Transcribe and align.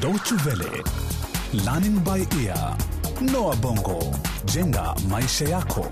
Deutsche 0.00 0.34
Welle, 0.46 0.82
Learning 1.64 1.98
by 2.04 2.26
Ear, 2.44 2.76
Noah 3.32 3.56
Bongo, 3.56 3.98
jenga 4.44 4.94
maisha 5.08 5.44
yako. 5.44 5.86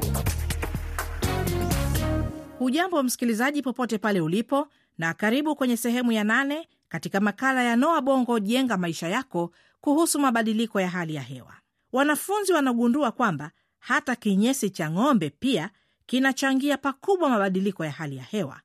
Hujambo 2.58 3.02
msikilizaji, 3.02 3.62
popote 3.62 3.98
pale 3.98 4.20
ulipo, 4.20 4.68
na 4.98 5.14
karibu 5.14 5.56
kwenye 5.56 5.76
sehemu 5.76 6.12
ya 6.12 6.24
nane 6.24 6.68
katika 6.88 7.20
makala 7.20 7.62
ya 7.62 7.76
Noa 7.76 8.00
Bongo 8.00 8.38
jenga 8.38 8.76
maisha 8.76 9.08
yako 9.08 9.50
kuhusu 9.80 10.18
mabadiliko 10.18 10.80
ya 10.80 10.88
hali 10.88 11.14
ya 11.14 11.22
hewa. 11.22 11.54
Wanafunzi 11.92 12.52
wanagundua 12.52 13.12
kwamba 13.12 13.50
hata 13.78 14.16
kinyesi 14.16 14.70
cha 14.70 14.90
ng'ombe 14.90 15.30
pia 15.30 15.70
kinachangia 16.06 16.76
pakubwa 16.78 17.28
mabadiliko 17.30 17.84
ya 17.84 17.90
hali 17.90 18.16
ya 18.16 18.22
hewa. 18.24 18.60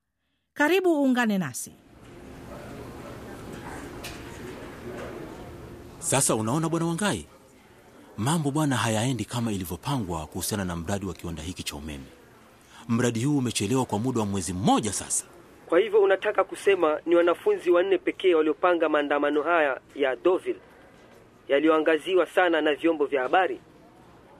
Karibu 0.54 1.02
uungane 1.04 1.38
nasi. 1.38 1.71
Sasa 6.04 6.36
unaona 6.36 6.70
bwana 6.70 6.86
Wangai, 6.86 7.25
mambo 8.18 8.52
bwana 8.52 8.75
hayaendi 8.78 9.25
kama 9.25 9.52
ilivyopangwa 9.52 10.28
kuhusiana 10.28 10.66
na 10.66 10.76
mradi 10.76 11.06
wa 11.06 11.14
kiwanda 11.14 11.43
hiki 11.43 11.64
cha 11.64 11.76
umeme. 11.76 12.04
Mradi 12.88 13.24
huu 13.24 13.38
umechelewa 13.38 13.86
kwa 13.86 14.00
muda 14.00 14.20
wa 14.20 14.26
mwezi 14.26 14.54
mmoja 14.54 14.93
sasa. 14.93 15.26
Kwa 15.66 15.79
hivyo 15.79 16.02
unataka 16.02 16.43
kusema 16.43 17.00
ni 17.06 17.16
wanafunzi 17.16 17.71
wanne 17.71 17.98
pekee 17.98 18.34
waliopanga 18.36 18.89
maandamano 18.89 19.43
haya 19.43 19.79
ya 19.96 20.16
Deauville 20.16 20.60
yaliyoangaziwa 21.48 22.26
sana 22.26 22.62
na 22.62 22.76
vyombo 22.76 23.06
vya 23.06 23.21
habari? 23.21 23.60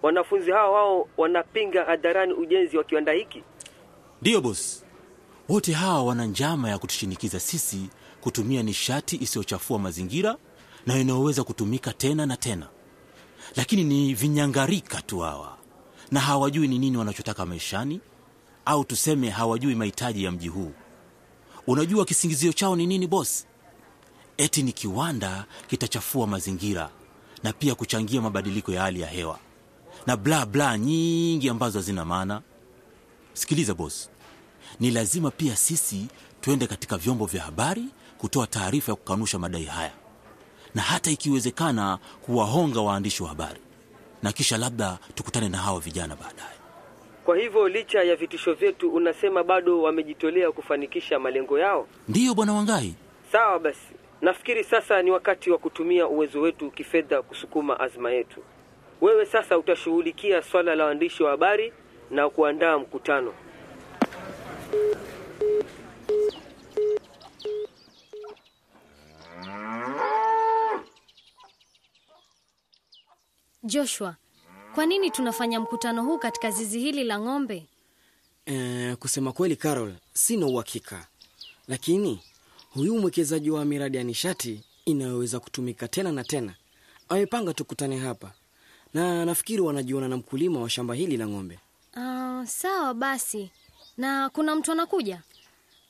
Wanafunzi 0.02 0.52
hao 0.52 0.74
wao 0.74 1.08
wanapinga 1.18 1.84
hadharani 1.86 2.34
ujenzi 2.34 2.78
wa 2.78 2.84
kiwanda 2.84 3.12
hiki? 3.12 3.44
Ndiyo 4.22 4.42
bosi, 4.42 4.84
wote 5.50 5.74
hawa 5.74 6.04
wana 6.04 6.26
njama 6.26 6.70
ya 6.70 6.78
kutushinikiza 6.78 7.40
sisi 7.40 7.90
kutumia 8.22 8.64
nishati 8.64 9.16
isiyochafua 9.16 9.80
mazingira 9.80 10.36
na 10.86 10.98
inayoweza 11.00 11.44
kutumika 11.44 11.94
tena 11.94 12.26
na 12.26 12.38
tena, 12.38 12.68
lakini 13.56 13.84
ni 13.84 14.14
vinyangarika 14.14 15.02
tu 15.02 15.20
hawa, 15.20 15.58
na 16.12 16.20
hawajui 16.20 16.68
ni 16.68 16.80
nini 16.80 16.98
wanachotaka 16.98 17.46
maishani, 17.46 18.02
au 18.66 18.84
tuseme 18.86 19.30
hawajui 19.30 19.76
mahitaji 19.76 20.24
ya 20.24 20.32
mji 20.32 20.48
huu. 20.48 20.72
Unajua 21.68 22.06
kisingizio 22.06 22.54
chao 22.54 22.76
ni 22.76 22.88
nini 22.88 23.08
bosi? 23.08 23.46
Eti 24.38 24.64
ni 24.64 24.72
kiwanda 24.72 25.46
kitachafua 25.68 26.28
mazingira 26.28 26.90
na 27.44 27.54
pia 27.54 27.76
kuchangia 27.76 28.22
mabadiliko 28.22 28.72
ya 28.72 28.82
hali 28.82 29.02
ya 29.02 29.08
hewa 29.08 29.40
na 30.08 30.18
bla 30.18 30.46
bla 30.46 30.78
nyingi 30.78 31.50
ambazo 31.50 31.80
hazina 31.80 32.06
maana. 32.06 32.42
Sikiliza 33.34 33.74
bosi, 33.74 34.10
ni 34.80 34.92
lazima 34.92 35.32
pia 35.32 35.56
sisi 35.56 36.06
tuende 36.42 36.68
katika 36.68 36.98
vyombo 36.98 37.26
vya 37.26 37.44
habari 37.44 37.86
kutoa 38.18 38.48
taarifa 38.48 38.92
ya 38.92 38.96
kukanusha 38.96 39.40
madai 39.40 39.66
haya, 39.66 39.92
na 40.76 40.82
hata 40.82 41.12
ikiwezekana 41.12 41.98
kuwahonga 42.26 42.82
waandishi 42.82 43.24
wa 43.24 43.30
habari, 43.30 43.60
na 44.24 44.32
kisha 44.32 44.58
labda 44.58 44.98
tukutane 45.16 45.50
na 45.50 45.58
hawa 45.58 45.80
vijana 45.80 46.16
baadaye. 46.16 46.58
Kwa 47.26 47.38
hivyo 47.38 47.68
licha 47.68 48.04
ya 48.04 48.16
vitisho 48.16 48.54
vyetu, 48.54 48.90
unasema 48.90 49.44
bado 49.44 49.82
wamejitolea 49.82 50.52
kufanikisha 50.52 51.20
malengo 51.20 51.60
yao? 51.60 51.88
Ndiyo 52.08 52.34
bwana 52.34 52.54
Wangai. 52.54 52.96
Sawa 53.32 53.60
basi, 53.60 53.94
nafikiri 54.22 54.64
sasa 54.64 55.02
ni 55.02 55.12
wakati 55.12 55.52
wa 55.52 55.58
kutumia 55.58 56.08
uwezo 56.08 56.42
wetu 56.42 56.72
kifedha 56.72 57.22
kusukuma 57.22 57.80
azma 57.80 58.12
yetu. 58.12 58.40
Wewe 59.02 59.26
sasa 59.26 59.58
utashughulikia 59.58 60.42
swala 60.42 60.76
la 60.76 60.86
waandishi 60.86 61.24
wa 61.24 61.32
habari 61.32 61.74
na 62.12 62.30
kuandaa 62.30 62.78
mkutano. 62.78 63.34
Joshua, 73.64 74.16
kwa 74.76 74.86
nini 74.86 75.12
tunafanya 75.12 75.60
mkutano 75.60 76.04
huu 76.04 76.18
katika 76.18 76.52
zizi 76.52 76.80
hili 76.80 77.04
la 77.04 77.20
ng'ombe? 77.20 77.66
E, 78.46 78.96
kusema 78.96 79.32
kweli 79.32 79.56
Carol, 79.56 79.94
sina 80.14 80.46
uhakika, 80.46 81.08
lakini 81.68 82.20
huyu 82.74 83.00
mwekezaji 83.00 83.50
wa 83.52 83.66
miradi 83.66 83.98
ya 83.98 84.04
nishati 84.04 84.62
inayoweza 84.86 85.40
kutumika 85.40 85.88
tena 85.88 86.12
na 86.12 86.24
tena 86.24 86.54
amepanga 87.10 87.54
tukutane 87.54 87.98
hapa, 87.98 88.32
na 88.94 89.26
nafikiri 89.26 89.62
wanajiona 89.62 90.08
na 90.08 90.18
mkulima 90.18 90.60
wa 90.62 90.70
shamba 90.70 90.94
hili 90.96 91.18
la 91.18 91.28
ng'ombe. 91.28 91.60
Uh, 91.96 92.46
sawa 92.46 92.94
basi. 92.94 93.52
Na 93.98 94.30
kuna 94.30 94.56
mtu 94.56 94.72
anakuja? 94.72 95.22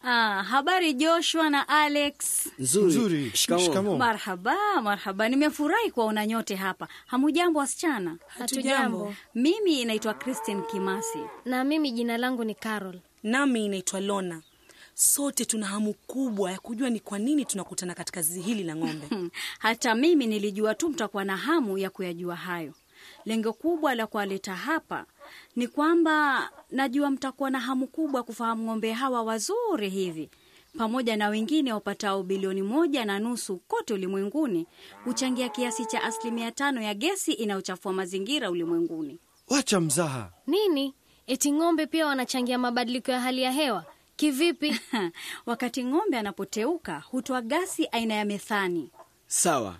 Ah, 0.05 0.43
habari 0.43 0.93
Joshua 0.93 1.49
na 1.49 1.67
Alex. 1.67 2.47
Nzuri, 2.59 2.87
Nzuri. 2.87 3.31
Shikamoo. 3.33 3.97
Marhaba, 3.97 4.81
marhaba. 4.81 5.29
Nimefurahi 5.29 5.91
kuwaona 5.91 6.25
nyote 6.25 6.55
hapa. 6.55 6.87
Hamujambo 7.07 7.59
wasichana? 7.59 8.17
Hatujambo. 8.27 9.13
Mimi 9.35 9.85
naitwa 9.85 10.13
Christine 10.13 10.61
Kimasi. 10.71 11.19
Na 11.45 11.63
mimi 11.63 11.91
jina 11.91 12.17
langu 12.17 12.43
ni 12.43 12.55
Carol. 12.55 12.99
nami 13.23 13.65
inaitwa 13.65 13.99
Lona. 13.99 14.41
Sote 14.93 15.45
tuna 15.45 15.65
hamu 15.65 15.93
kubwa 15.93 16.51
ya 16.51 16.59
kujua 16.59 16.89
ni 16.89 16.99
kwa 16.99 17.19
nini 17.19 17.45
tunakutana 17.45 17.95
katika 17.95 18.21
zizi 18.21 18.41
hili 18.41 18.63
la 18.63 18.75
ng'ombe. 18.75 19.07
Hata 19.59 19.95
mimi 19.95 20.27
nilijua 20.27 20.75
tu 20.75 20.89
mtakuwa 20.89 21.25
na 21.25 21.37
hamu 21.37 21.77
ya 21.77 21.89
kuyajua 21.89 22.35
hayo. 22.35 22.73
Lengo 23.25 23.53
kubwa 23.53 23.95
la 23.95 24.07
kuwaleta 24.07 24.55
hapa 24.55 25.05
ni 25.55 25.67
kwamba 25.67 26.49
najua 26.71 27.09
mtakuwa 27.11 27.49
na 27.49 27.59
hamu 27.59 27.87
kubwa 27.87 28.23
kufahamu 28.23 28.63
ng'ombe 28.63 28.91
hawa 28.91 29.23
wazuri 29.23 29.89
hivi 29.89 30.29
pamoja 30.77 31.17
na 31.17 31.29
wengine 31.29 31.73
wapatao 31.73 32.23
bilioni 32.23 32.61
moja 32.61 33.05
na 33.05 33.19
nusu 33.19 33.57
kote 33.57 33.93
ulimwenguni 33.93 34.67
huchangia 35.05 35.49
kiasi 35.49 35.85
cha 35.85 36.03
asilimia 36.03 36.51
tano 36.51 36.81
ya 36.81 36.93
gesi 36.93 37.33
inayochafua 37.33 37.93
mazingira 37.93 38.51
ulimwenguni. 38.51 39.19
Wacha 39.47 39.79
mzaha. 39.79 40.31
Nini? 40.47 40.93
Eti 41.27 41.51
ng'ombe 41.51 41.85
pia 41.87 42.05
wanachangia 42.07 42.57
mabadiliko 42.57 43.11
ya 43.11 43.19
hali 43.19 43.41
ya 43.41 43.51
hewa? 43.51 43.85
Kivipi? 44.15 44.79
Wakati 45.45 45.83
ng'ombe 45.85 46.17
anapoteuka 46.17 46.99
hutoa 46.99 47.41
gasi 47.41 47.87
aina 47.91 48.13
ya 48.13 48.25
methani. 48.25 48.91
Sawa, 49.27 49.75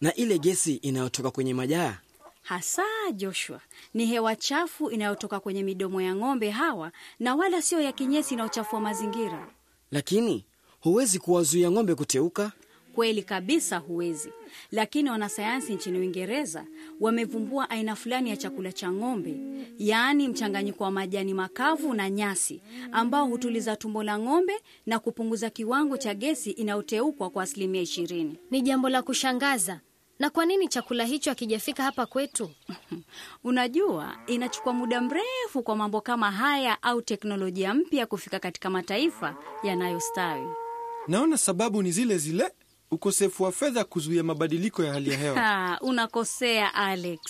na 0.00 0.14
ile 0.14 0.38
gesi 0.38 0.74
inayotoka 0.74 1.30
kwenye 1.30 1.54
majaa 1.54 1.98
Hasa 2.44 2.82
Joshua, 3.14 3.60
ni 3.94 4.06
hewa 4.06 4.36
chafu 4.36 4.90
inayotoka 4.90 5.40
kwenye 5.40 5.62
midomo 5.62 6.00
ya 6.02 6.14
ng'ombe 6.16 6.50
hawa, 6.50 6.92
na 7.20 7.34
wala 7.34 7.62
sio 7.62 7.80
ya 7.80 7.92
kinyesi 7.92 8.34
inayochafua 8.34 8.80
mazingira. 8.80 9.48
lakini 9.90 10.44
huwezi 10.80 11.18
kuwazuia 11.18 11.70
ng'ombe 11.70 11.94
kuteuka. 11.94 12.52
Kweli 12.94 13.22
kabisa, 13.22 13.76
huwezi. 13.78 14.30
Lakini 14.70 15.10
wanasayansi 15.10 15.74
nchini 15.74 15.98
Uingereza 15.98 16.66
wamevumbua 17.00 17.70
aina 17.70 17.96
fulani 17.96 18.30
ya 18.30 18.36
chakula 18.36 18.72
cha 18.72 18.92
ng'ombe, 18.92 19.36
yaani 19.78 20.28
mchanganyiko 20.28 20.84
wa 20.84 20.90
majani 20.90 21.34
makavu 21.34 21.94
na 21.94 22.10
nyasi, 22.10 22.60
ambao 22.92 23.26
hutuliza 23.26 23.76
tumbo 23.76 24.02
la 24.02 24.18
ng'ombe 24.18 24.54
na 24.86 24.98
kupunguza 24.98 25.50
kiwango 25.50 25.96
cha 25.96 26.14
gesi 26.14 26.50
inayoteukwa 26.50 27.30
kwa 27.30 27.42
asilimia 27.42 27.80
ishirini. 27.82 28.38
Ni 28.50 28.60
jambo 28.62 28.88
la 28.88 29.02
kushangaza. 29.02 29.80
Na 30.18 30.30
kwa 30.30 30.46
nini 30.46 30.68
chakula 30.68 31.04
hicho 31.04 31.30
hakijafika 31.30 31.82
hapa 31.82 32.06
kwetu? 32.06 32.50
Unajua, 33.44 34.16
inachukua 34.26 34.72
muda 34.72 35.00
mrefu 35.00 35.62
kwa 35.62 35.76
mambo 35.76 36.00
kama 36.00 36.30
haya 36.32 36.82
au 36.82 37.02
teknolojia 37.02 37.74
mpya 37.74 38.06
kufika 38.06 38.38
katika 38.38 38.70
mataifa 38.70 39.36
yanayostawi. 39.62 40.48
Naona 41.08 41.38
sababu 41.38 41.82
ni 41.82 41.92
zile 41.92 42.18
zile, 42.18 42.52
ukosefu 42.90 43.42
wa 43.42 43.52
fedha 43.52 43.84
kuzuia 43.84 44.22
mabadiliko 44.22 44.84
ya 44.84 44.92
hali 44.92 45.10
ya 45.10 45.16
hewa. 45.18 45.34
Ha, 45.40 45.78
unakosea 45.80 46.74
Alex. 46.74 47.20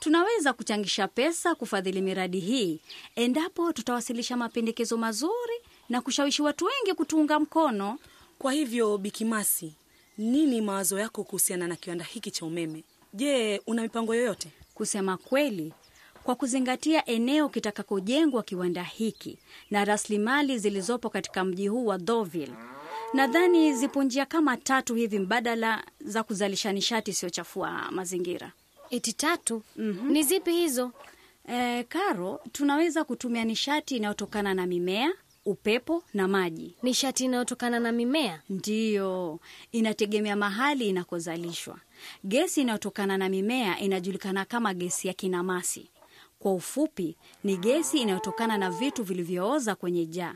Tunaweza 0.00 0.52
kuchangisha 0.52 1.08
pesa 1.08 1.54
kufadhili 1.54 2.00
miradi 2.02 2.40
hii 2.40 2.80
endapo 3.16 3.72
tutawasilisha 3.72 4.36
mapendekezo 4.36 4.96
mazuri 4.96 5.54
na 5.88 6.00
kushawishi 6.00 6.42
watu 6.42 6.64
wengi 6.64 6.94
kutuunga 6.96 7.40
mkono. 7.40 7.98
Kwa 8.38 8.52
hivyo, 8.52 8.98
Bikimasi, 8.98 9.74
nini 10.18 10.60
mawazo 10.60 10.98
yako 10.98 11.24
kuhusiana 11.24 11.68
na 11.68 11.76
kiwanda 11.76 12.04
hiki 12.04 12.30
cha 12.30 12.46
umeme? 12.46 12.84
Je, 13.14 13.60
una 13.66 13.82
mipango 13.82 14.14
yoyote? 14.14 14.48
Kusema 14.74 15.16
kweli, 15.16 15.72
kwa 16.24 16.34
kuzingatia 16.34 17.06
eneo 17.06 17.48
kitakakojengwa 17.48 18.42
kiwanda 18.42 18.82
hiki 18.82 19.38
na 19.70 19.84
rasilimali 19.84 20.58
zilizopo 20.58 21.10
katika 21.10 21.44
mji 21.44 21.68
huu 21.68 21.86
wa 21.86 21.98
dhoville 21.98 22.54
nadhani 23.12 23.74
zipo 23.74 24.02
njia 24.02 24.26
kama 24.26 24.56
tatu 24.56 24.94
hivi 24.94 25.18
mbadala 25.18 25.84
za 26.00 26.22
kuzalisha 26.22 26.72
nishati 26.72 27.10
isiyochafua 27.10 27.90
mazingira. 27.90 28.52
Eti 28.90 29.12
tatu? 29.12 29.62
Ni 30.08 30.22
zipi 30.22 30.52
hizo? 30.52 30.92
E, 31.48 31.82
Karo, 31.84 32.40
tunaweza 32.52 33.04
kutumia 33.04 33.44
nishati 33.44 33.96
inayotokana 33.96 34.54
na 34.54 34.66
mimea, 34.66 35.12
upepo 35.44 36.04
na 36.14 36.28
maji. 36.28 36.76
Nishati 36.82 37.24
inayotokana 37.24 37.80
na 37.80 37.92
mimea? 37.92 38.42
Ndiyo, 38.48 39.40
inategemea 39.72 40.36
mahali 40.36 40.88
inakozalishwa. 40.88 41.78
Gesi 42.24 42.60
inayotokana 42.60 43.18
na 43.18 43.28
mimea 43.28 43.78
inajulikana 43.80 44.44
kama 44.44 44.74
gesi 44.74 45.08
ya 45.08 45.14
kinamasi. 45.14 45.90
Kwa 46.38 46.52
ufupi, 46.54 47.16
ni 47.44 47.56
gesi 47.56 47.98
inayotokana 47.98 48.58
na 48.58 48.70
vitu 48.70 49.02
vilivyooza 49.04 49.74
kwenye 49.74 50.06
jaa, 50.06 50.34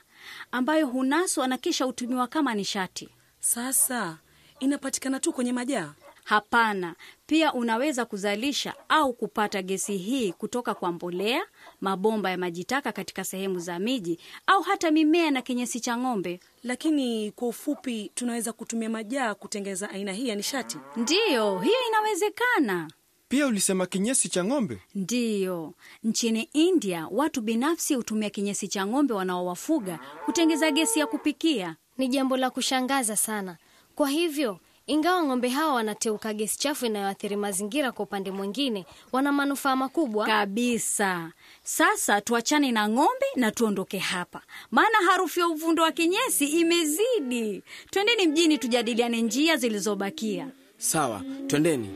ambayo 0.53 0.87
hunaswa 0.87 1.49
na 1.49 1.59
kisha 1.59 1.85
hutumiwa 1.85 2.27
kama 2.27 2.55
nishati. 2.55 3.09
Sasa 3.41 4.19
inapatikana 4.61 5.21
tu 5.21 5.33
kwenye 5.33 5.53
majaa. 5.53 5.93
Hapana. 6.29 6.95
Pia 7.27 7.53
unaweza 7.53 8.05
kuzalisha 8.05 8.75
au 8.89 9.13
kupata 9.13 9.63
gesi 9.63 9.97
hii 9.97 10.33
kutoka 10.33 10.75
kwa 10.75 10.93
mbolea, 10.93 11.43
mabomba 11.81 12.31
ya 12.31 12.39
majitaka 12.39 12.93
katika 12.93 13.25
sehemu 13.25 13.59
za 13.59 13.79
miji, 13.79 14.19
au 14.47 14.63
hata 14.63 14.91
mimea 14.91 15.31
na 15.31 15.43
kinyesi 15.43 15.81
cha 15.81 15.97
ng'ombe. 15.97 16.41
Lakini 16.65 17.31
kwa 17.31 17.49
ufupi, 17.49 18.11
tunaweza 18.15 18.53
kutumia 18.53 18.91
majaa 18.91 19.35
kutengeza 19.35 19.91
aina 19.91 20.13
hii 20.13 20.29
ya 20.29 20.35
nishati. 20.35 20.79
Ndiyo, 20.97 21.59
hiyo 21.59 21.77
inawezekana. 21.89 22.91
Pia 23.29 23.47
ulisema 23.47 23.87
kinyesi 23.87 24.29
cha 24.29 24.45
ng'ombe? 24.45 24.79
Ndiyo, 24.95 25.75
nchini 26.05 26.43
India 26.53 27.09
watu 27.11 27.41
binafsi 27.41 27.95
hutumia 27.95 28.31
kinyesi 28.31 28.69
cha 28.69 28.87
ng'ombe 28.87 29.15
wanaowafuga 29.15 29.99
kutengeza 30.25 30.71
gesi 30.71 30.99
ya 30.99 31.07
kupikia. 31.07 31.77
Ni 31.99 32.09
jambo 32.09 32.37
la 32.37 32.51
kushangaza 32.51 33.17
sana. 33.17 33.57
Kwa 33.95 34.09
hivyo, 34.09 34.61
ingawa 34.88 35.23
ng'ombe 35.23 35.49
hawa 35.49 35.75
wanateuka 35.75 36.35
gesi 36.35 36.58
chafu 36.58 36.87
inayoathiri 36.87 37.37
mazingira, 37.37 37.93
kwa 37.93 38.05
upande 38.05 38.31
mwingine 38.31 38.87
wana 39.12 39.32
manufaa 39.32 39.76
makubwa. 39.76 40.26
Kabisa. 40.26 41.32
Sasa 41.62 42.20
tuachane 42.20 42.73
na 42.73 42.88
ng'ombe 42.88 43.26
na 43.37 43.50
tuondoke 43.50 43.99
hapa, 43.99 44.40
maana 44.70 44.99
harufu 45.11 45.40
ya 45.40 45.49
uvundo 45.49 45.82
wa 45.82 45.93
kinyesi 45.93 46.46
imezidi. 46.46 47.62
Twendeni 47.90 48.26
mjini 48.26 48.58
tujadiliane 48.58 49.23
njia 49.23 49.56
zilizobakia. 49.56 50.49
Sawa, 50.79 51.23
twendeni. 51.46 51.88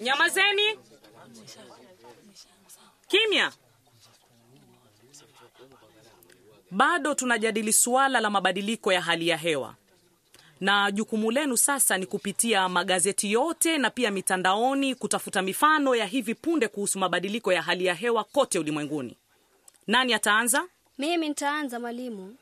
Nyamazeni 0.00 0.78
kimya! 3.08 3.52
Bado 6.70 7.14
tunajadili 7.14 7.72
suala 7.72 8.20
la 8.20 8.30
mabadiliko 8.30 8.92
ya 8.92 9.00
hali 9.02 9.28
ya 9.28 9.36
hewa, 9.36 9.74
na 10.60 10.90
jukumu 10.90 11.30
lenu 11.30 11.56
sasa 11.56 11.98
ni 11.98 12.06
kupitia 12.06 12.68
magazeti 12.68 13.32
yote 13.32 13.78
na 13.78 13.90
pia 13.90 14.10
mitandaoni 14.10 14.94
kutafuta 14.94 15.42
mifano 15.42 15.94
ya 15.94 16.06
hivi 16.06 16.34
punde 16.34 16.68
kuhusu 16.68 16.98
mabadiliko 16.98 17.52
ya 17.52 17.62
hali 17.62 17.84
ya 17.84 17.94
hewa 17.94 18.24
kote 18.24 18.58
ulimwenguni. 18.58 19.16
Nani 19.86 20.14
ataanza? 20.14 20.64
Mimi 20.98 21.28
nitaanza 21.28 21.80
mwalimu. 21.80 22.36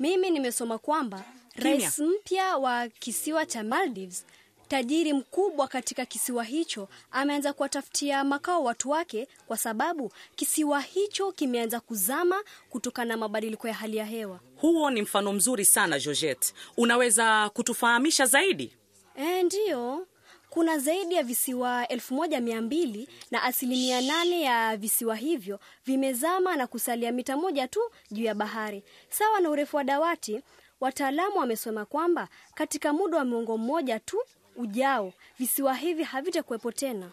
Mimi 0.00 0.30
nimesoma 0.30 0.78
kwamba 0.78 1.24
rais 1.56 1.98
mpya 1.98 2.56
wa 2.56 2.88
kisiwa 2.88 3.46
cha 3.46 3.62
Maldives, 3.64 4.26
tajiri 4.68 5.12
mkubwa 5.12 5.68
katika 5.68 6.06
kisiwa 6.06 6.44
hicho, 6.44 6.88
ameanza 7.10 7.52
kuwatafutia 7.52 8.24
makao 8.24 8.64
watu 8.64 8.90
wake 8.90 9.28
kwa 9.46 9.56
sababu 9.56 10.12
kisiwa 10.36 10.80
hicho 10.80 11.32
kimeanza 11.32 11.80
kuzama 11.80 12.42
kutokana 12.70 13.08
na 13.08 13.16
mabadiliko 13.16 13.68
ya 13.68 13.74
hali 13.74 13.96
ya 13.96 14.04
hewa. 14.04 14.40
Huo 14.56 14.90
ni 14.90 15.02
mfano 15.02 15.32
mzuri 15.32 15.64
sana 15.64 15.98
Georgette, 15.98 16.54
unaweza 16.76 17.50
kutufahamisha 17.50 18.26
zaidi? 18.26 18.72
E, 19.16 19.42
ndiyo 19.42 20.06
kuna 20.50 20.78
zaidi 20.78 21.14
ya 21.14 21.22
visiwa 21.22 21.88
elfu 21.88 22.14
moja 22.14 22.40
mia 22.40 22.62
mbili 22.62 23.08
na 23.30 23.42
asilimia 23.42 24.00
nane 24.00 24.40
ya 24.42 24.76
visiwa 24.76 25.16
hivyo 25.16 25.60
vimezama 25.86 26.56
na 26.56 26.66
kusalia 26.66 27.12
mita 27.12 27.36
moja 27.36 27.68
tu 27.68 27.80
juu 28.10 28.24
ya 28.24 28.34
bahari, 28.34 28.82
sawa 29.08 29.40
na 29.40 29.50
urefu 29.50 29.76
wa 29.76 29.84
dawati. 29.84 30.40
Wataalamu 30.82 31.36
wamesema 31.38 31.84
kwamba 31.84 32.28
katika 32.54 32.92
muda 32.92 33.18
wa 33.18 33.24
muongo 33.24 33.58
mmoja 33.58 34.00
tu 34.00 34.18
ujao 34.56 35.12
visiwa 35.38 35.74
hivi 35.74 36.02
havitakuwepo 36.02 36.72
tena. 36.72 37.10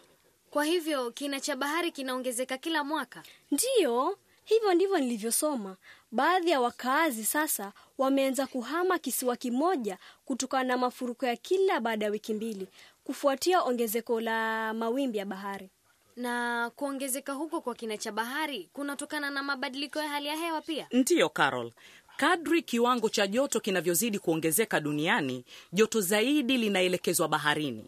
Kwa 0.50 0.64
hivyo 0.64 1.10
kina 1.10 1.40
cha 1.40 1.56
bahari 1.56 1.92
kinaongezeka 1.92 2.58
kila 2.58 2.84
mwaka. 2.84 3.22
Ndiyo, 3.50 4.18
hivyo 4.44 4.74
ndivyo 4.74 4.98
nilivyosoma. 4.98 5.76
Baadhi 6.12 6.50
ya 6.50 6.60
wakaazi 6.60 7.24
sasa 7.24 7.72
wameanza 7.98 8.46
kuhama 8.46 8.98
kisiwa 8.98 9.36
kimoja 9.36 9.98
kutokana 10.24 10.64
na 10.64 10.76
mafuriko 10.78 11.26
ya 11.26 11.36
kila 11.36 11.80
baada 11.80 12.04
ya 12.04 12.10
wiki 12.10 12.34
mbili 12.34 12.68
kufuatia 13.04 13.62
ongezeko 13.62 14.20
la 14.20 14.74
mawimbi 14.74 15.18
ya 15.18 15.26
bahari. 15.26 15.70
Na 16.16 16.70
kuongezeka 16.76 17.32
huko 17.32 17.60
kwa 17.60 17.74
kina 17.74 17.96
cha 17.96 18.12
bahari 18.12 18.68
kunatokana 18.72 19.30
na 19.30 19.42
mabadiliko 19.42 19.98
ya 19.98 20.08
hali 20.08 20.26
ya 20.28 20.36
hewa 20.36 20.60
pia. 20.60 20.86
Ndiyo 20.92 21.28
Carol, 21.28 21.72
kadri 22.20 22.62
kiwango 22.62 23.08
cha 23.08 23.26
joto 23.26 23.60
kinavyozidi 23.60 24.18
kuongezeka 24.18 24.80
duniani, 24.80 25.44
joto 25.72 26.00
zaidi 26.00 26.56
linaelekezwa 26.58 27.28
baharini, 27.28 27.84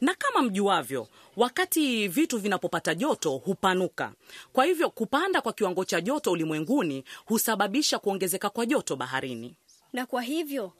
na 0.00 0.14
kama 0.14 0.42
mjuavyo, 0.42 1.08
wakati 1.36 2.08
vitu 2.08 2.38
vinapopata 2.38 2.94
joto 2.94 3.30
hupanuka. 3.30 4.12
Kwa 4.52 4.64
hivyo 4.64 4.90
kupanda 4.90 5.40
kwa 5.40 5.52
kiwango 5.52 5.84
cha 5.84 6.00
joto 6.00 6.32
ulimwenguni 6.32 7.04
husababisha 7.26 7.98
kuongezeka 7.98 8.50
kwa 8.50 8.66
joto 8.66 8.96
baharini. 8.96 9.54
Na 9.92 10.06
kwa 10.06 10.22
hivyo 10.22 10.72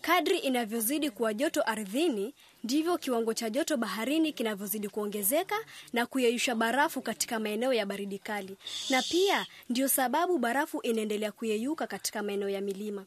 kadri 0.00 0.38
inavyozidi 0.38 1.10
kuwa 1.10 1.34
joto 1.34 1.62
ardhini 1.66 2.34
ndivyo 2.64 2.98
kiwango 2.98 3.34
cha 3.34 3.50
joto 3.50 3.76
baharini 3.76 4.32
kinavyozidi 4.32 4.88
kuongezeka 4.88 5.54
na 5.92 6.06
kuyeyusha 6.06 6.54
barafu 6.54 7.02
katika 7.02 7.38
maeneo 7.40 7.72
ya 7.72 7.86
baridi 7.86 8.18
kali, 8.18 8.56
na 8.90 9.02
pia 9.02 9.46
ndiyo 9.70 9.88
sababu 9.88 10.38
barafu 10.38 10.80
inaendelea 10.82 11.32
kuyeyuka 11.32 11.86
katika 11.86 12.22
maeneo 12.22 12.48
ya 12.48 12.60
milima. 12.60 13.04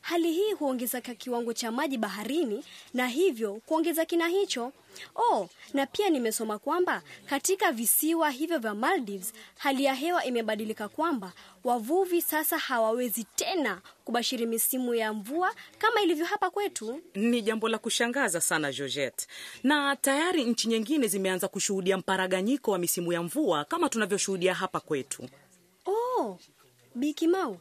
Hali 0.00 0.32
hii 0.32 0.52
huongezeka 0.52 1.14
kiwango 1.14 1.52
cha 1.52 1.70
maji 1.72 1.98
baharini 1.98 2.64
na 2.94 3.08
hivyo 3.08 3.54
kuongeza 3.66 4.04
kina 4.04 4.28
hicho. 4.28 4.72
Oh, 5.14 5.48
na 5.74 5.86
pia 5.86 6.10
nimesoma 6.10 6.58
kwamba 6.58 7.02
katika 7.26 7.72
visiwa 7.72 8.30
hivyo 8.30 8.58
vya 8.58 8.74
Maldives 8.74 9.32
hali 9.58 9.84
ya 9.84 9.94
hewa 9.94 10.24
imebadilika, 10.24 10.88
kwamba 10.88 11.32
wavuvi 11.64 12.22
sasa 12.22 12.58
hawawezi 12.58 13.24
tena 13.36 13.80
kubashiri 14.04 14.46
misimu 14.46 14.94
ya 14.94 15.12
mvua 15.12 15.54
kama 15.78 16.02
ilivyo 16.02 16.24
hapa 16.26 16.50
kwetu. 16.50 17.00
Ni 17.14 17.42
jambo 17.42 17.68
la 17.68 17.78
kushangaza 17.78 18.40
sana 18.40 18.72
Georgette, 18.72 19.26
na 19.62 19.96
tayari 19.96 20.44
nchi 20.44 20.68
nyingine 20.68 21.06
zimeanza 21.08 21.48
kushuhudia 21.48 21.98
mparaganyiko 21.98 22.70
wa 22.70 22.78
misimu 22.78 23.12
ya 23.12 23.22
mvua 23.22 23.64
kama 23.64 23.88
tunavyoshuhudia 23.88 24.54
hapa 24.54 24.80
kwetu. 24.80 25.28
Oh, 25.86 26.38
Bikimau, 26.94 27.58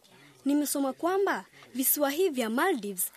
nimesoma 0.47 0.93
kwamba 0.93 1.45
visiwa 1.75 2.09
hivi 2.09 2.35
vya 2.35 2.49
Maldives 2.49 3.11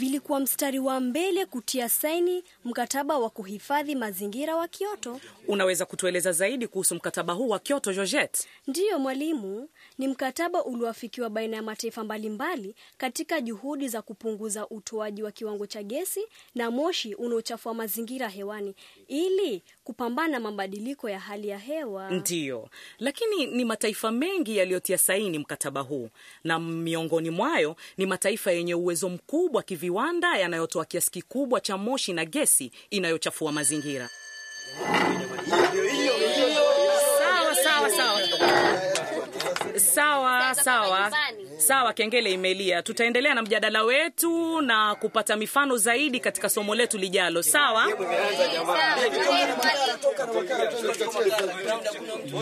vilikuwa 0.00 0.40
mstari 0.40 0.78
wa 0.78 1.00
mbele 1.00 1.46
kutia 1.46 1.88
saini 1.88 2.44
mkataba 2.64 3.18
wa 3.18 3.30
kuhifadhi 3.30 3.94
mazingira 3.94 4.56
wa 4.56 4.68
Kyoto. 4.68 5.20
Unaweza 5.48 5.86
kutueleza 5.86 6.32
zaidi 6.32 6.66
kuhusu 6.68 6.94
mkataba 6.94 7.32
huu 7.32 7.48
wa 7.48 7.58
Kyoto, 7.58 7.92
Georgette? 7.92 8.48
Ndiyo 8.66 8.98
mwalimu, 8.98 9.68
ni 9.98 10.08
mkataba 10.08 10.64
ulioafikiwa 10.64 11.30
baina 11.30 11.56
ya 11.56 11.62
mataifa 11.62 12.04
mbalimbali 12.04 12.74
katika 12.98 13.40
juhudi 13.40 13.88
za 13.88 14.02
kupunguza 14.02 14.68
utoaji 14.68 15.22
wa 15.22 15.32
kiwango 15.32 15.66
cha 15.66 15.82
gesi 15.82 16.20
na 16.54 16.70
moshi 16.70 17.14
unaochafua 17.14 17.74
mazingira 17.74 18.28
hewani 18.28 18.74
ili 19.08 19.62
kupambana 19.84 20.28
na 20.32 20.40
mabadiliko 20.40 21.08
ya 21.10 21.18
hali 21.18 21.48
ya 21.48 21.58
hewa. 21.58 22.10
Ndiyo, 22.10 22.68
lakini 22.98 23.46
ni 23.46 23.64
mataifa 23.64 24.12
mengi 24.12 24.56
yaliyotia 24.56 24.98
saini 24.98 25.38
mkataba 25.38 25.80
huu, 25.80 26.08
na 26.44 26.58
miongoni 26.58 27.30
mwayo 27.30 27.76
ni 27.96 28.06
mataifa 28.06 28.52
yenye 28.52 28.74
uwezo 28.74 29.08
mkubwa 29.08 29.62
kiviwanda 29.90 30.36
yanayotoa 30.38 30.84
kiasi 30.84 31.10
kikubwa 31.10 31.60
cha 31.60 31.76
moshi 31.76 32.12
na 32.12 32.24
gesi 32.24 32.72
inayochafua 32.90 33.52
mazingira. 33.52 34.08
Sawa 37.18 37.54
sawa 37.64 37.90
sawa 37.90 38.20
sawa 39.78 40.54
sawa 40.54 41.12
sawa, 41.58 41.92
kengele 41.92 42.32
imelia. 42.32 42.82
Tutaendelea 42.82 43.34
na 43.34 43.42
mjadala 43.42 43.82
wetu 43.82 44.60
na 44.60 44.94
kupata 44.94 45.36
mifano 45.36 45.76
zaidi 45.76 46.20
katika 46.20 46.48
somo 46.48 46.74
letu 46.74 46.98
lijalo. 46.98 47.42
Sawa. 47.42 47.86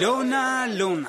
Lona, 0.00 0.66
Lona, 0.66 1.08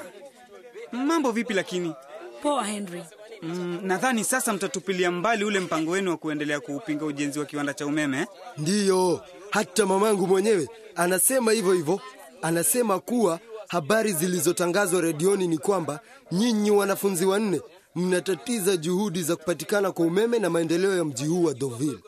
mambo 0.91 1.31
vipi? 1.31 1.53
Lakini 1.53 1.93
poa, 2.41 2.63
Henry. 2.63 3.03
Mm, 3.45 3.79
nadhani 3.83 4.23
sasa 4.23 4.53
mtatupilia 4.53 5.11
mbali 5.11 5.45
ule 5.45 5.59
mpango 5.59 5.91
wenu 5.91 6.11
wa 6.11 6.17
kuendelea 6.17 6.59
kuupinga 6.59 7.05
ujenzi 7.05 7.39
wa 7.39 7.45
kiwanda 7.45 7.73
cha 7.73 7.85
umeme? 7.85 8.27
Ndiyo, 8.57 9.21
hata 9.49 9.85
mamangu 9.85 10.27
mwenyewe 10.27 10.69
anasema 10.95 11.51
hivyo 11.51 11.73
hivyo. 11.73 11.99
Anasema 12.41 12.99
kuwa 12.99 13.39
habari 13.67 14.13
zilizotangazwa 14.13 15.01
redioni 15.01 15.47
ni 15.47 15.57
kwamba 15.57 15.99
nyinyi 16.31 16.71
wanafunzi 16.71 17.25
wanne 17.25 17.61
mnatatiza 17.95 18.77
juhudi 18.77 19.23
za 19.23 19.35
kupatikana 19.35 19.91
kwa 19.91 20.05
umeme 20.05 20.39
na 20.39 20.49
maendeleo 20.49 20.97
ya 20.97 21.05
mji 21.05 21.25
huu 21.25 21.43
wa 21.43 21.53
Deauville. 21.53 21.99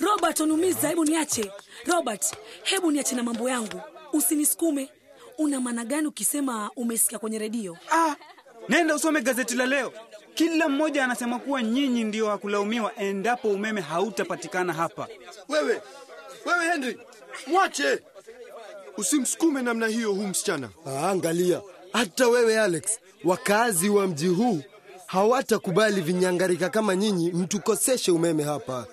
Robert, 0.00 0.40
unumiza, 0.40 0.88
hebu 0.88 1.04
niache. 1.04 1.52
Robert, 1.86 2.34
hebu 2.62 2.90
niache 2.90 3.16
na 3.16 3.22
mambo 3.22 3.48
yangu, 3.48 3.80
usinisukume. 4.12 4.90
Una 5.38 5.60
maana 5.60 5.84
gani 5.84 6.06
ukisema 6.06 6.70
umesikia 6.76 7.18
kwenye 7.18 7.38
redio? 7.38 7.76
Ah, 7.92 8.14
nenda 8.68 8.94
usome 8.94 9.20
gazeti 9.22 9.54
la 9.54 9.66
leo. 9.66 9.92
Kila 10.38 10.68
mmoja 10.68 11.04
anasema 11.04 11.38
kuwa 11.38 11.62
nyinyi 11.62 12.04
ndio 12.04 12.26
wakulaumiwa 12.26 12.96
endapo 12.96 13.48
umeme 13.50 13.80
hautapatikana 13.80 14.72
hapa. 14.72 15.08
Wewe 15.48 15.82
wewe, 16.46 16.64
Henry, 16.72 16.98
mwache. 17.46 18.02
Usimsukume 18.96 19.62
namna 19.62 19.86
hiyo 19.86 20.12
huu 20.12 20.26
msichana. 20.26 20.70
Ah, 20.86 21.08
angalia, 21.10 21.62
hata 21.92 22.28
wewe 22.28 22.60
Alex, 22.60 23.00
wakazi 23.24 23.88
wa 23.88 24.06
mji 24.06 24.26
huu 24.26 24.62
hawatakubali 25.06 26.00
vinyangarika 26.00 26.68
kama 26.70 26.96
nyinyi 26.96 27.30
mtukoseshe 27.32 28.10
umeme 28.12 28.42
hapa. 28.42 28.86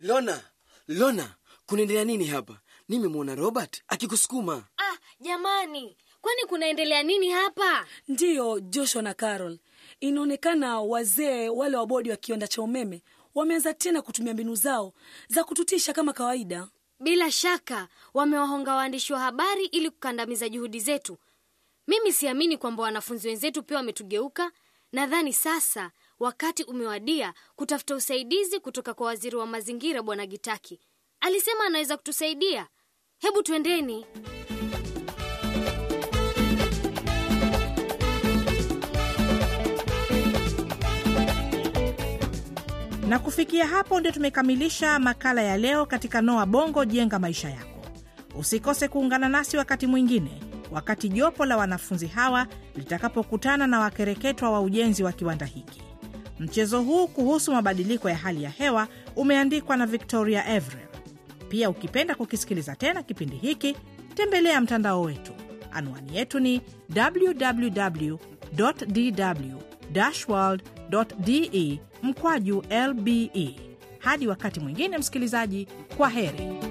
Lona, 0.00 0.40
Lona, 0.88 1.34
kunaendelea 1.66 2.04
nini 2.04 2.24
hapa? 2.26 2.58
Nimemwona 2.88 3.34
Robert 3.34 3.82
akikusukuma. 3.88 4.64
Ah, 4.78 4.96
jamani, 5.20 5.96
kwani 6.20 6.42
kunaendelea 6.48 7.02
nini 7.02 7.30
hapa? 7.30 7.86
Ndiyo, 8.08 8.60
Joshua 8.60 9.02
na 9.02 9.14
Carol, 9.14 9.58
inaonekana 10.00 10.80
wazee 10.80 11.48
wale 11.48 11.76
wa 11.76 11.86
bodi 11.86 12.10
wa 12.10 12.16
kiwanda 12.16 12.48
cha 12.48 12.62
umeme 12.62 13.02
wameanza 13.34 13.74
tena 13.74 14.02
kutumia 14.02 14.34
mbinu 14.34 14.54
zao 14.54 14.92
za 15.28 15.44
kututisha 15.44 15.92
kama 15.92 16.12
kawaida. 16.12 16.68
Bila 17.00 17.30
shaka 17.30 17.88
wamewahonga 18.14 18.74
waandishi 18.74 19.12
wa 19.12 19.18
habari 19.18 19.64
ili 19.66 19.90
kukandamiza 19.90 20.48
juhudi 20.48 20.80
zetu. 20.80 21.18
Mimi 21.86 22.12
siamini 22.12 22.56
kwamba 22.58 22.82
wanafunzi 22.82 23.28
wenzetu 23.28 23.62
pia 23.62 23.76
wametugeuka. 23.76 24.52
Nadhani 24.92 25.32
sasa 25.32 25.90
wakati 26.18 26.62
umewadia 26.64 27.34
kutafuta 27.56 27.94
usaidizi 27.94 28.60
kutoka 28.60 28.94
kwa 28.94 29.06
waziri 29.06 29.36
wa 29.36 29.46
mazingira 29.46 30.02
Bwana 30.02 30.26
Gitaki. 30.26 30.80
Alisema 31.20 31.64
anaweza 31.64 31.96
kutusaidia. 31.96 32.68
Hebu 33.18 33.42
twendeni. 33.42 34.06
Na 43.10 43.18
kufikia 43.18 43.66
hapo 43.66 44.00
ndio 44.00 44.12
tumekamilisha 44.12 44.98
makala 44.98 45.42
ya 45.42 45.56
leo 45.56 45.86
katika 45.86 46.22
Noa 46.22 46.46
Bongo 46.46 46.84
Jenga 46.84 47.18
Maisha 47.18 47.50
Yako. 47.50 47.80
Usikose 48.38 48.88
kuungana 48.88 49.28
nasi 49.28 49.56
wakati 49.56 49.86
mwingine, 49.86 50.30
wakati 50.70 51.08
jopo 51.08 51.44
la 51.46 51.56
wanafunzi 51.56 52.06
hawa 52.06 52.46
litakapokutana 52.76 53.66
na 53.66 53.80
wakereketwa 53.80 54.50
wa 54.50 54.60
ujenzi 54.60 55.02
wa 55.02 55.12
kiwanda 55.12 55.46
hiki. 55.46 55.82
Mchezo 56.38 56.82
huu 56.82 57.08
kuhusu 57.08 57.52
mabadiliko 57.52 58.10
ya 58.10 58.16
hali 58.16 58.42
ya 58.42 58.50
hewa 58.50 58.88
umeandikwa 59.16 59.76
na 59.76 59.86
Victoria 59.86 60.48
Evrel. 60.54 60.86
Pia 61.48 61.70
ukipenda 61.70 62.14
kukisikiliza 62.14 62.76
tena 62.76 63.02
kipindi 63.02 63.36
hiki, 63.36 63.76
tembelea 64.14 64.60
mtandao 64.60 65.02
wetu. 65.02 65.32
Anwani 65.72 66.16
yetu 66.16 66.40
ni 66.40 66.60
www 66.96 68.16
dw 68.52 69.56
world 70.28 70.62
de 71.24 71.80
mkwaju 72.02 72.64
lbe. 72.88 73.56
Hadi 73.98 74.26
wakati 74.28 74.60
mwingine, 74.60 74.98
msikilizaji, 74.98 75.68
kwa 75.96 76.08
heri. 76.08 76.69